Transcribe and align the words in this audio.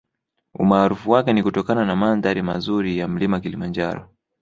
Umaarufu 0.53 1.11
wake 1.11 1.33
ni 1.33 1.43
kutokana 1.43 1.85
na 1.85 1.95
mandhari 1.95 2.41
mazuri 2.41 2.97
ya 2.97 3.07
mlima 3.07 3.39
Kilimanjaro 3.39 4.09